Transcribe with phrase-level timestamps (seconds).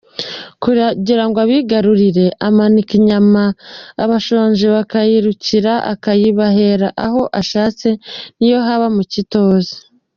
[0.63, 3.43] Kugirango abigarurire, amanika inyama
[4.03, 7.87] abashonji bakayirukira akayibahera aho ashatse
[8.37, 9.73] n’iyo haba mu kitoze.